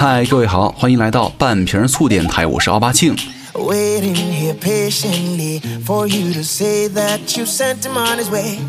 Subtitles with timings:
[0.00, 3.14] 嗨，各位好，欢迎来到半瓶醋电台，我是奥巴庆。
[3.52, 8.60] Waiting here patiently for you to say that you sent him on his way.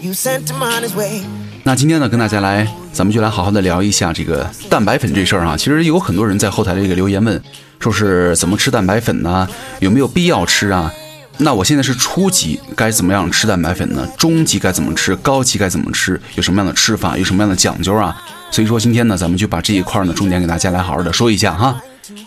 [0.00, 1.22] You sent him on his way.
[1.64, 5.56] 那今天呢，跟大家来，咱们就来好好的聊一下这个蛋白粉这事儿啊。
[5.56, 7.42] 其实有很多人在后台的这个留言问，
[7.80, 9.48] 说是怎么吃蛋白粉呢？
[9.80, 10.94] 有没有必要吃啊？
[11.42, 14.06] 那我现在是初级，该怎么样吃蛋白粉呢？
[14.18, 15.16] 中级该怎么吃？
[15.16, 16.20] 高级该怎么吃？
[16.34, 17.16] 有什么样的吃法？
[17.16, 18.14] 有什么样的讲究啊？
[18.50, 21.80] 所以说今天呢，咱们就把这一块呢，重点给大家来好好的说一下哈。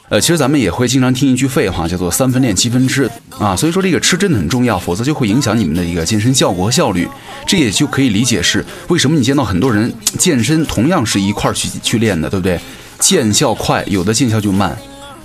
[0.09, 3.55] 呃，其实咱们也会经常听一句废话，叫做“三分练，七分吃”啊。
[3.55, 7.07] 所以说这个吃真的很重要，否则就会影响你们的一个健身效果和效率。
[7.45, 12.59] 这也就可以理解是为什么你见到很多人健身同样是一块去去练的，对不对？
[12.99, 14.75] 见效快，有的见效就慢。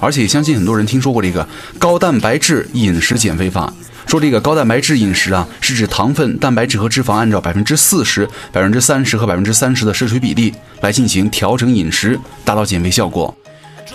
[0.00, 1.46] 而且相信很多人听说过这个
[1.78, 3.72] 高蛋白质饮食减肥法，
[4.06, 13.34] 说这个高蛋白质饮食啊，是指糖分、蛋白质和脂肪按照百分之四十、百分之三十和百分之三十的摄取比例来进行调整饮食，达到减肥效果。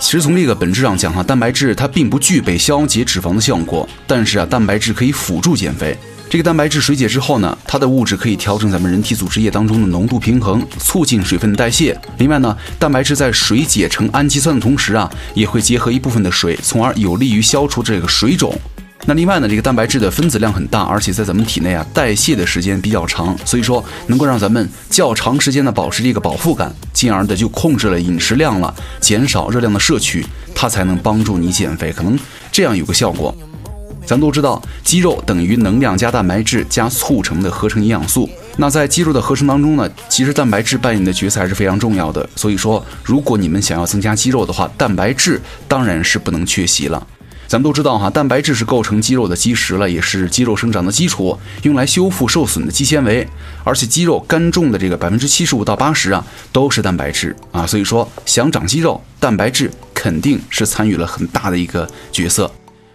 [0.00, 5.96] 其实从这个本质上讲哈，蛋白质它并不具备消解脂肪的效果，但是啊，蛋白质可以辅助减肥。
[6.34, 11.96] 这个蛋白质水解之后呢，它的物质可以调整咱们人体组织液当中的浓度平衡，促进水分的代谢。
[12.18, 18.52] 另外呢，蛋白质在水解成氨基酸的同时啊，也会结合一部分的水，从而有利于消除这个水肿。
[19.06, 32.18] 那另外呢，这个蛋白质的分子量很大，而且在咱们体内啊代谢的时间比较长，所以说能够让咱们较长时间的保持这个饱腹感，进而的就控制了饮食量了，减少热量的摄取，它才能帮助你减肥，可能
[32.50, 33.32] 这样有个效果。
[34.06, 38.28] 咱都知道，肌肉等于能量加蛋白质加促成的合成营养素。
[38.56, 42.28] 那在肌肉的合成当中呢，其实蛋白质扮演的角色还是非常重要的。
[42.36, 47.06] 所以说，如果你们想要增加肌肉的话，蛋白质当然是不能缺席了。
[47.46, 53.26] 咱们都知道哈，蛋白质是构成肌肉的基石了，也是肌肉生长的基础，用来修复受损的肌纤维。
[53.64, 57.66] 而且肌肉干重的这个百分之七十五到八十啊，都是蛋白质啊。
[57.66, 62.50] 所以说，想长肌肉，蛋白质肯定是参与了很大的一个角色。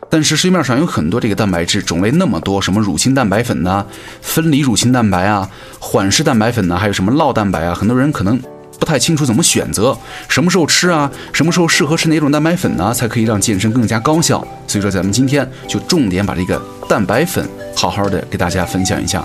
[0.09, 3.86] 但是市面上有很多这个蛋白质种类那么多，什么乳清蛋白粉呐、
[4.22, 5.50] 分离乳清蛋白啊、
[5.80, 8.40] 缓释蛋白粉呐，还有什么酪蛋白啊，很多人可能
[8.80, 9.96] 不太清楚怎么选择，
[10.28, 14.46] 什么时候吃啊，什么时候适合吃哪种蛋白粉呢，才可以让健身更加高效。
[14.66, 19.24] 所以说，咱们今天就重点把这个蛋白粉好好的给大家分享一下。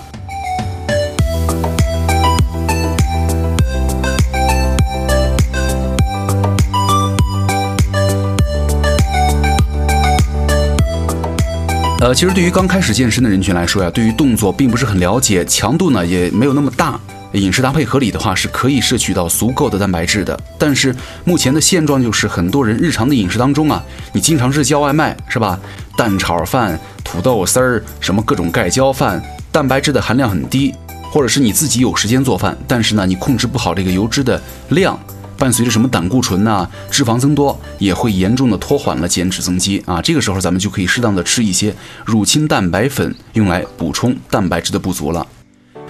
[12.05, 16.99] 呃，其实对于刚开始健身的人群来说呀，对于动作并不是很了解，强度呢也没有那么大，
[17.31, 20.39] 饮食搭配合理的话，是可以摄取到足够的蛋白质的。
[20.59, 23.83] 但是目前的现状就是，很多人日常的饮食当中啊，
[24.13, 25.59] 你经常是叫外卖是吧？
[25.97, 29.19] 蛋炒饭、土豆丝儿，什么各种盖浇饭，
[29.51, 30.75] 蛋白质的含量很低，
[31.11, 34.39] 或者是你自己有时间做饭，但是呢，你控制不好这个油脂的
[34.69, 34.95] 量。
[35.37, 40.01] 伴随着什么胆固醇呐、脂肪增多，也会严重的拖缓了减脂增肌啊。
[40.01, 41.75] 这个时候咱们就可以适当的吃一些
[42.05, 45.25] 乳清蛋白粉，用来补充蛋白质的不足了。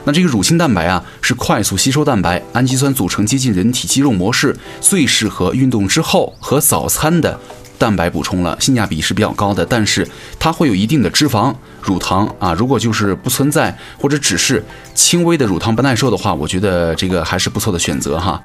[0.03, 7.39] 那这个乳清蛋白啊，是快速吸收蛋白，氨基酸组成接近人体肌肉模式，最适合运动之后和早餐的
[7.79, 9.65] 蛋白补充了，性价比是比较高的。
[9.65, 10.07] 但是
[10.37, 11.51] 它会有一定的脂肪、
[11.81, 12.53] 乳糖啊。
[12.53, 14.63] 如果就是不存在或者只是
[14.93, 18.41] 轻微的乳糖不耐受的话，我觉得这个还是不错的选择哈。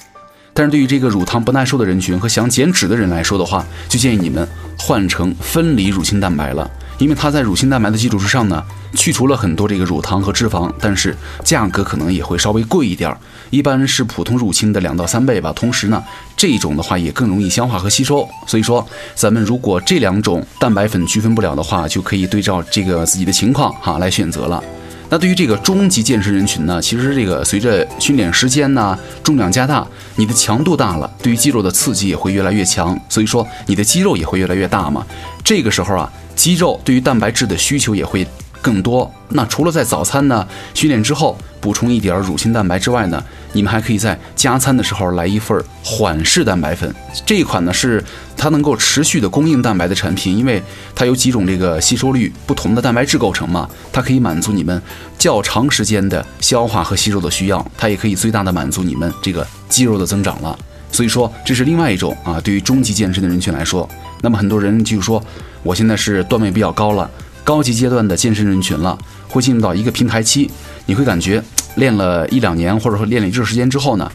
[0.52, 4.46] 但是对于这个乳糖不耐受的人群和想减脂的人来说的话，就建议你们
[4.78, 6.68] 换成分离乳清蛋白了，
[6.98, 8.62] 因为它在乳清蛋白的基础之上呢，
[8.94, 13.16] 去除了很多这个乳糖和脂肪，但是价格可能也会稍微贵一点儿，
[13.50, 15.52] 一般是普通乳清的两到三倍吧。
[15.54, 16.02] 同时呢，
[16.36, 18.28] 这种的话也更容易消化和吸收。
[18.46, 24.62] 所以说，咱们如果这两种蛋白粉区分不了的话，就可以对照这个自己的情况哈来选择了。
[25.10, 29.84] 那对于这个中级健身人群呢，其实这个随着训练时间呐、重量加大，
[30.14, 35.04] 你的强度大了，对于肌肉的刺激也会越来越强，所以说你的肌肉也会越来越大嘛。
[35.42, 38.24] 这个时候啊，肌肉对于蛋白质的需求也会
[38.60, 39.10] 更多。
[39.28, 43.22] 那除了在早餐呢训练之后补充一点乳清蛋白之外呢，
[43.52, 46.92] 你们还可以在加餐的时候来一份缓释蛋白粉。
[47.24, 48.02] 这一款呢是
[48.36, 50.62] 它能够持续的供应蛋白的产品，因为
[50.94, 54.82] 它有几种这个吸收率不同的蛋白质构成嘛，它可以满足你们
[55.18, 60.58] 较长时间的消化和吸收的需要，它也可以最大的满足你们这个肌肉的增长了。
[60.90, 63.88] 所以说这是另外一种啊，对于中级健身的人群来说，
[64.22, 65.22] 那么很多人就是说
[65.62, 67.08] 我现在是段位比较高了。
[67.44, 68.98] 高级阶段的健身人群了，
[69.28, 70.50] 会进入到一个平台期，
[70.86, 71.42] 你会感觉
[71.76, 74.10] 练了一两年，或者说练了一段时间之后呢，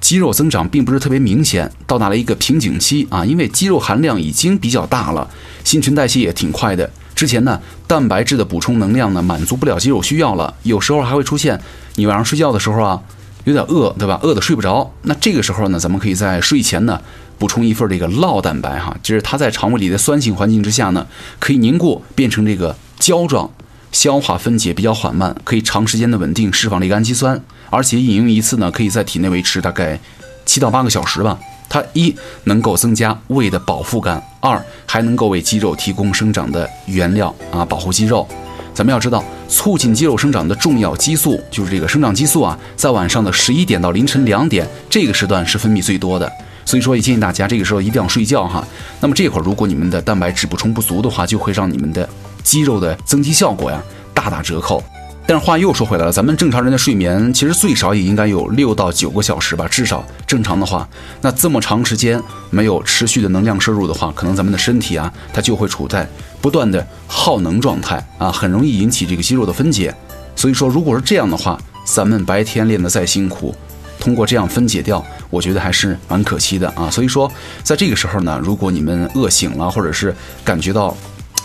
[0.00, 5.28] 肌肉增长并不是特别明显，到达了一个瓶颈期啊，因为肌肉含量已经比较大了，
[5.64, 6.88] 新陈代谢也挺快的。
[7.14, 11.60] 之前呢，蛋白质的补充能量呢满足不了肌肉需要了，有时候还会出现
[11.96, 13.02] 你晚上睡觉的时候啊，
[13.44, 14.18] 有点饿，对吧？
[14.22, 14.90] 饿得睡不着。
[15.02, 16.98] 那这个时候呢，咱们可以在睡前呢
[17.40, 21.06] 补充一份这个酪蛋白哈，就是它在肠胃里的酸性环境之下呢，
[21.38, 23.50] 可以凝固变成这个胶状，
[23.92, 29.98] 消化分解比较缓慢，可以长时间的稳定释放这个氨基酸，而且饮用一次呢，可以在体内维持大概
[30.44, 31.38] 七到八个小时吧。
[31.70, 32.14] 它一
[32.44, 38.28] 能够增加胃的饱腹感，二还能够为肌肉提供生长的原料啊，保护肌肉。
[38.74, 46.30] 咱们要知道，促进肌肉生长的重要激素就是这个生长激素啊，在晚上的十一点到凌晨两点这个时段是分泌最多的，
[46.70, 48.64] 所以说也建议大家这个时候一定要睡觉哈。
[49.00, 52.08] 那么这会儿如果你们的蛋白质补充不足的话，就会让你们的
[52.44, 53.82] 肌肉的增肌效果呀
[54.14, 54.80] 大打折扣。
[55.26, 60.88] 但是话又说回来了，咱们正常人的睡眠其实最少也应该有六到九个小时吧，至少正常的话，
[61.20, 66.08] 那这么长时间没有持续的能量摄入的话，可能咱们的身体啊，它就会处在
[66.40, 69.92] 不断的耗能状态啊，很容易引起这个肌肉的分解。
[70.36, 73.52] 所以说，如果是这样的话，咱们白天练得再辛苦，
[74.00, 76.90] 通过这样分解掉，我觉得还是蛮可惜的啊。
[76.90, 77.30] 所以说，
[77.62, 80.12] 在这个时候呢，如果你们饿醒了，或者是
[80.42, 80.96] 感觉到。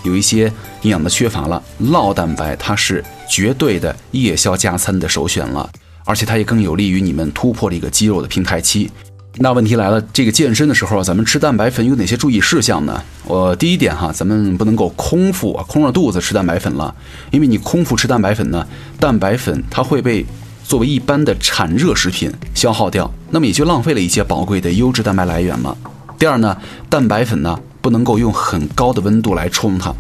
[0.03, 0.45] 有一些
[0.83, 5.67] 营养的缺乏了，酪蛋白它是绝对的夜宵加餐的首选了，
[6.03, 8.91] 而且它也更有利于你们突破这个肌肉的平台期。
[9.37, 13.03] 那问题来了，这个健身的时候，咱们吃蛋白粉有哪些注意事项呢？
[13.23, 16.93] 我第一点哈，咱们不能够空腹啊，空着肚子吃蛋白粉了，
[17.31, 18.67] 因为你空腹吃蛋白粉呢，
[18.99, 20.23] 蛋白粉它会被
[20.67, 25.77] 作为一般的产热食品消耗掉，那么也就浪费了一些宝贵的优质蛋白来源了。
[26.19, 26.57] 第二呢，
[26.89, 27.57] 蛋白粉呢。
[27.85, 29.93] 不能够用很高的温度来冲它，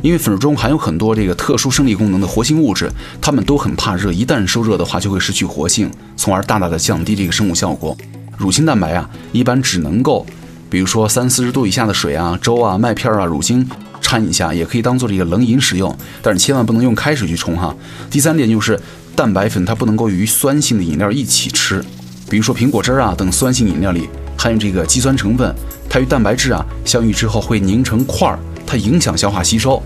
[0.00, 2.88] 因为粉中含有很多这个特殊生理功能的活性物质，
[3.20, 7.96] 它们都很怕热，一旦受热的话就会失去活性，从而大大的降低这个生物效果。
[8.38, 10.24] 乳清蛋白啊，一般只能够，
[10.70, 13.68] 比如说三四十度以下的水啊、粥啊、麦片啊、乳清
[14.00, 15.92] 掺一下，也可以当做这个冷饮使用，
[16.22, 17.74] 但是千万不能用开水去冲哈。
[18.08, 18.78] 第三点就是
[19.14, 21.84] 蛋白粉它不能够与酸性的饮料一起吃，
[22.30, 25.54] 比如说苹果汁啊等酸性饮料里含有这个肌酸成分。
[25.88, 29.82] 它与蛋白质啊相遇之后会凝成块儿，它影响消化吸收。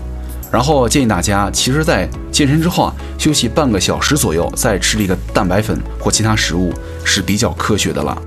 [0.49, 8.17] 然后建议大家，其实，在健身之后啊，休息半个小时左右再吃这个蛋白粉或其他食物是比较科学的了。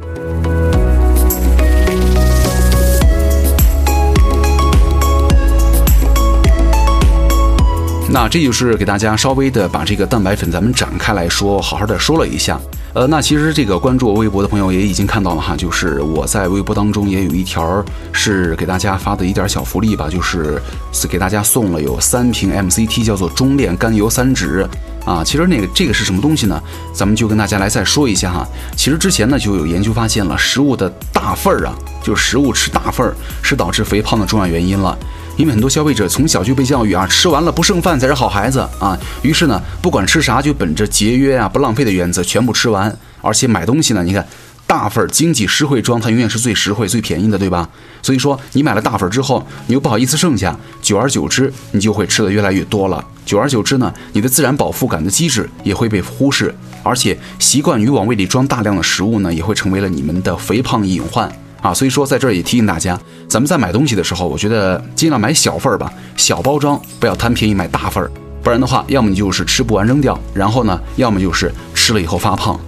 [8.12, 12.60] 那这就是给大家稍微的把这个蛋白粉咱们展开来说，好好的说了一下。
[12.92, 20.60] 呃，那其实这个关注我微博的朋友也已经看到了哈，就是我在微博当中也有一条是给大家发的一点小福利吧，就是
[21.08, 24.66] 给大家送了有三瓶 MCT，叫做中链甘油三酯
[25.04, 25.22] 啊。
[25.24, 26.62] 其实那个这个是什么东西呢？
[26.92, 28.46] 咱们就跟大家来再说一下哈。
[28.76, 34.96] 其实之前呢就有研究发现了，食物的大份儿啊，就是食物吃大份儿是导致肥胖的重要原因了。
[35.36, 38.98] 因为很多消费者从小就被教育啊，吃完了不剩饭才是好孩子啊。
[39.22, 42.94] 于是呢，不管吃啥就本着节约啊、不浪费的原则全部吃完。
[43.22, 44.26] 而且买东西呢，你看
[44.70, 47.68] 大份经济实惠装，它永远是最实惠、最便宜的，对吧？
[48.02, 53.04] 所以说你买了大份之后，你又不好意思剩下，久而久之，你就会吃的越来越多了。
[53.26, 61.28] 久而久之呢，你的自然饱腹感的机制也会被忽视，而且习惯于往胃里装大量的食物呢，也会成为了你们的肥胖隐患。
[61.60, 62.96] 啊，所以说在这儿也提醒大家，
[63.28, 68.08] 咱们在买东西的时候，我觉得尽量买小份儿吧，小包装，不要贪便宜买大份儿，
[68.40, 72.58] 不然的话，要么你就是吃不完扔掉，然后呢，要么就是吃了以后发胖。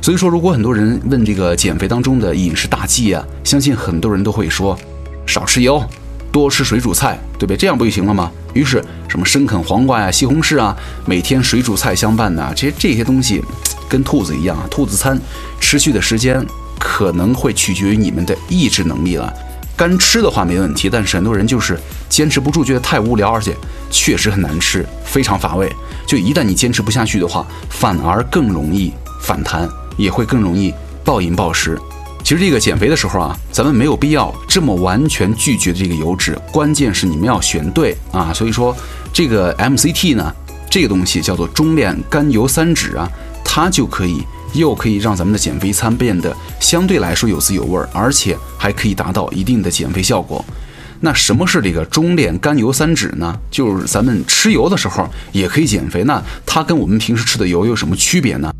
[0.00, 4.78] 所以说，如果很多人问这个减肥当中的饮食大忌啊，相信很多人都会说，
[5.26, 5.82] 少吃油，
[6.32, 7.56] 多吃水煮菜，对不对？
[7.56, 8.30] 这样不就行了吗？
[8.54, 10.76] 于是什么生啃黄瓜呀、西红柿啊，
[11.06, 13.42] 每天水煮菜相伴呐，这些这些东西
[13.88, 15.20] 跟兔子一样啊，兔子餐
[15.60, 16.44] 持续的时间。
[16.82, 19.30] 可能会取决于你们的意志能力了。
[19.76, 21.78] 干吃的话没问题，但是很多人就是
[22.08, 23.54] 坚持不住，觉得太无聊，而且
[23.90, 25.70] 确实很难吃，非常乏味。
[26.06, 29.68] 就一旦你坚持不下去的话，反而更容易反弹，
[30.00, 31.78] 也会更容易暴饮暴食。
[32.24, 38.32] 其实这个减肥的时候啊，咱们没有必要这么完全拒绝这个油脂，关键是你们要选对啊。
[38.32, 38.76] 所以说
[39.12, 40.34] 这个 MCT 呢，
[40.70, 43.08] 这个东西叫做中链甘油三酯啊，
[43.44, 44.24] 它就可以。
[44.52, 50.44] 又可以让咱们的减肥餐变得相对来说有滋有味儿，而且还可以达到一定的减肥效果。
[50.98, 53.38] 那什么是这个中链甘油三酯呢？
[53.48, 56.02] 就是咱们吃油的时候也可以减肥。
[56.02, 58.52] 那它跟我们平时吃的油有什么区别呢？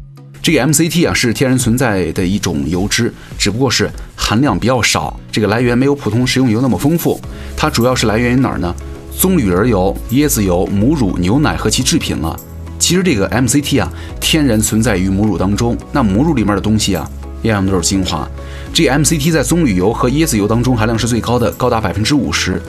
[0.51, 7.21] 这个 MCT 啊是天然存在的一种油脂，只不过是含量比较少，这个来源没有普通食用油那么丰富。
[7.57, 8.75] 它主要是来源于哪儿呢？
[9.17, 12.37] 棕榈仁油、椰子油、母乳、牛奶和其制品了。
[12.81, 15.79] 其实这个 MCT 啊，天然存在于母乳当中。
[15.93, 17.09] 那母乳里面的东西啊，
[17.43, 18.29] 样样都是精华。
[18.75, 22.61] 这 MCT 在棕榈油和椰子油当中含量是最高的，高达百分之五十。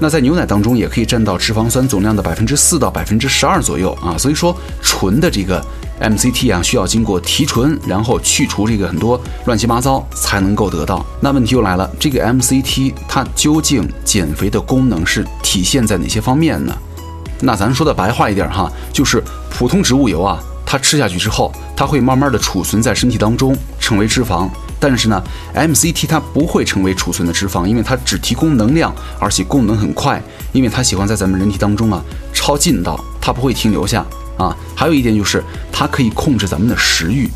[0.00, 4.18] 那在牛奶当中也可以占到脂肪酸总量的百分之四到百分之十二左右啊。
[4.18, 5.64] 所以说，纯的这个
[6.00, 11.04] MCT 啊需要经过提纯，然后去除这个很多乱七八糟才能够得到。
[11.20, 16.72] 那问题又来了，这个 MCT 它究竟减肥的功能是体现在哪些方面呢？
[17.40, 24.48] 那咱说的白话一点哈，就是普通植物油啊，它吃下去之后，它会慢慢的储存在身体当中，成为脂肪。
[24.80, 25.20] 但是呢
[25.54, 32.00] ，MCT 它不会成为储存的脂肪，因为它只提供能量，而且功能很快，因为它喜欢在咱们人体当中啊
[32.32, 34.06] 超近道，它不会停留下
[34.38, 34.56] 啊。
[34.74, 37.28] 还有一点就是它可以控制咱们的食欲，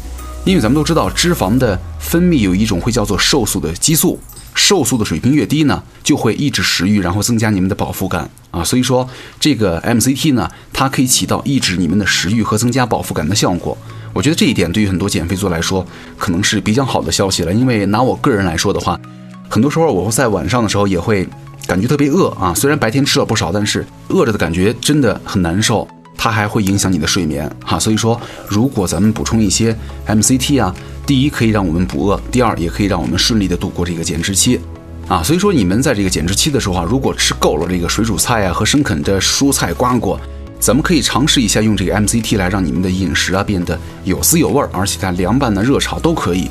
[0.44, 4.18] 因为咱们都知道脂肪的分泌有一种会叫做瘦素的激素，
[4.54, 8.64] 瘦素的水平越低呢，就会抑制食欲，然后增加你们的饱腹感啊。
[8.64, 13.76] 所以说这个 MCT 呢，它可以起到抑制你们的食欲和增加饱腹感的效果。
[14.14, 15.86] 我觉得这一点对于很多减肥族来说，
[16.18, 17.52] 可能是比较好的消息了。
[17.52, 19.00] 因为拿我个人来说的话，
[19.48, 21.26] 很多时候我会在晚上的时候也会
[21.66, 22.52] 感觉特别饿啊。
[22.52, 25.88] 虽然白天吃了不少，但是饿着的感觉真的很难受，
[26.22, 27.76] 它还会影响你的睡眠哈。
[27.80, 29.76] 所以说，如果咱们补充一些
[30.06, 30.72] MCT 啊，
[31.04, 34.60] 第一可以让我们补饿，第二也可以让我们顺利的度过这个减脂期
[35.08, 35.20] 啊。
[35.20, 40.16] 所以说，你们在这个减脂期的时候啊，如果吃够了这个水煮菜啊和生啃的蔬菜瓜果。
[40.60, 46.48] 咱们可以尝试一下用这个 MCT 来让你们的饮食啊变得有滋有味儿，而且它凉拌的、热炒都可以。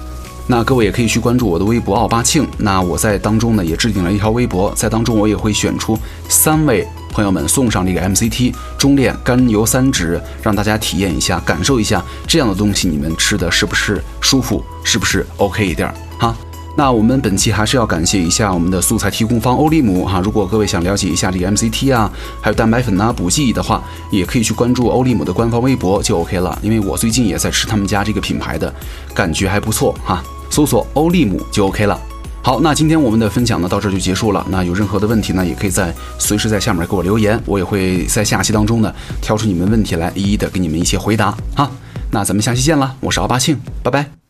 [0.47, 2.45] 那各位也可以去关注我的微博奥巴庆。
[2.57, 5.97] 那我在当中呢也置顶了一条微博，在当中我也会选出
[6.27, 16.35] 三位朋友们送上这个 MCT 中链甘油三酯，让大家体验一下、感受一下这样的东西，你们吃的是不是舒服，是不是 OK 一点儿哈？
[16.77, 20.21] 那我们本期还是要感谢一下我们的素材提供方欧利姆哈。
[20.23, 26.57] 如果各位想了解一下这个 MCT 啊，还有蛋白粉啊、补剂的话，也可以去关注欧利姆的官方微博就 OK 了。
[26.61, 28.73] 因为我最近也在吃他们家这个品牌的，
[29.13, 30.23] 感觉还不错哈。
[30.49, 31.99] 搜索欧利姆就 OK 了。
[32.43, 34.45] 好，那今天我们的分享呢到这就结束了。
[34.49, 41.69] 那有任何的问题呢，也可以在随时在下面给我留言，我也会在下期当中呢挑出你们问题来，一一的给你们一些回答哈。
[42.09, 44.20] 那咱们下期见了，我是奥巴庆，拜拜。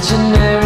[0.00, 0.59] imaginary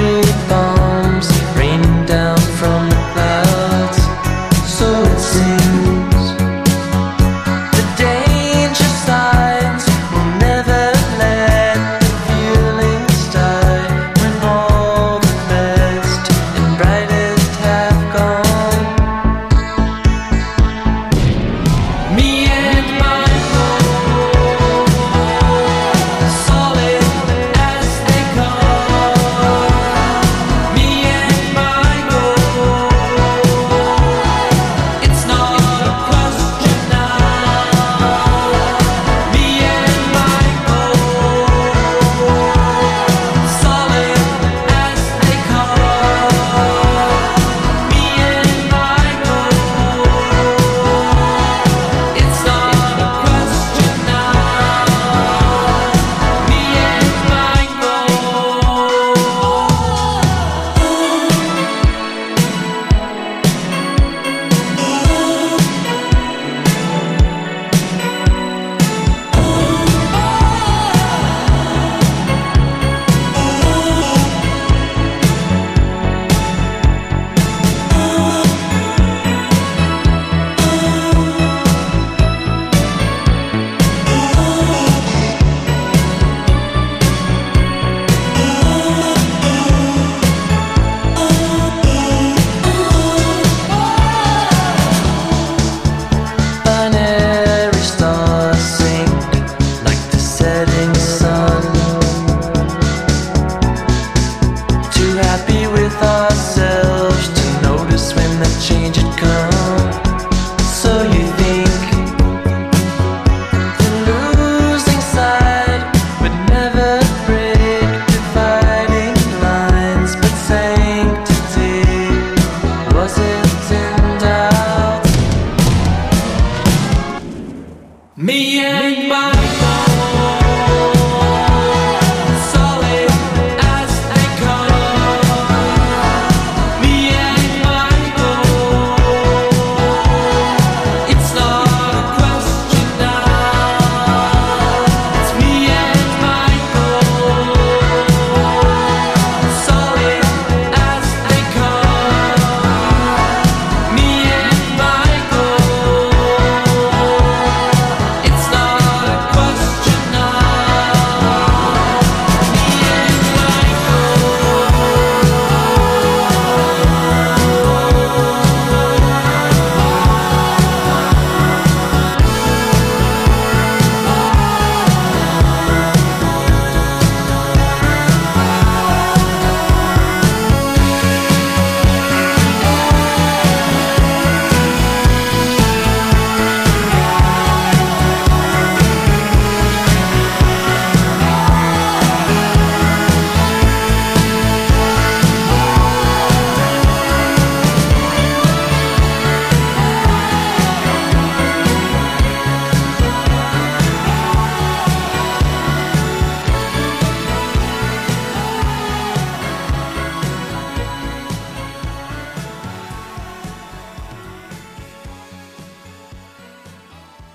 [128.25, 129.44] Me and my